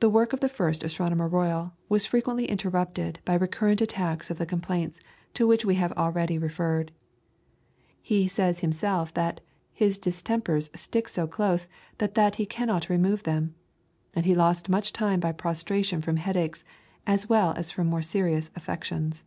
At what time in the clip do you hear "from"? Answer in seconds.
16.00-16.16, 17.70-17.88